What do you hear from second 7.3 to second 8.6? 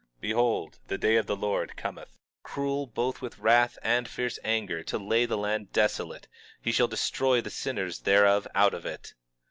the sinners thereof